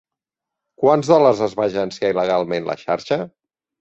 Quants 0.83 1.11
dòlars 1.11 1.43
es 1.49 1.55
va 1.59 1.67
agenciar 1.73 2.13
il·legalment 2.15 2.67
la 2.71 2.79
xarxa? 2.85 3.21